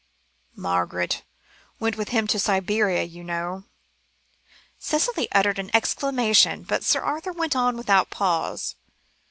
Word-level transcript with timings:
Margaret 0.55 1.21
went 1.79 1.95
with 1.95 2.09
him 2.09 2.25
to 2.29 2.39
Siberia, 2.39 3.03
you 3.03 3.23
know." 3.23 3.65
Cicely 4.79 5.31
uttered 5.31 5.59
an 5.59 5.69
exclamation, 5.75 6.63
but 6.63 6.83
Sir 6.83 7.01
Arthur 7.01 7.33
went 7.33 7.55
on 7.55 7.77
without 7.77 8.09
pause. 8.09 8.73